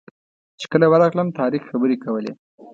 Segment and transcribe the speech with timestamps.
[0.59, 2.31] چې کله ورغلم طارق خبرې کولې.